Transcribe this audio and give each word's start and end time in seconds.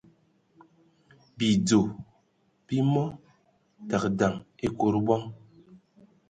Bidzɔ 1.37 1.79
bi 2.65 2.77
mɔ 2.91 3.03
tə 3.87 3.97
daŋ 4.19 4.33
ekud 4.65 4.95
bɔŋ. 5.05 5.21